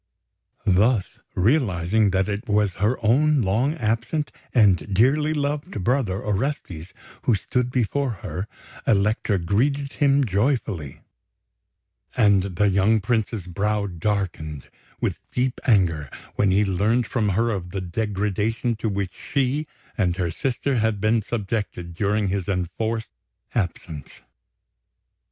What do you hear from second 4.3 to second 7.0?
and dearly loved brother, Orestes,